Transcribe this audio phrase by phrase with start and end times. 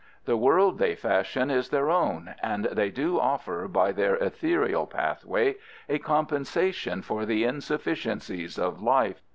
[0.25, 5.57] The world they fashion is their own, and they do offer by their ethereal pathway
[5.87, 9.21] a compensation for the insufficiencies of life.